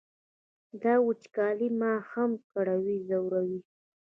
[0.83, 3.59] دا وچکالي ما هم کړوي ځوروي یې.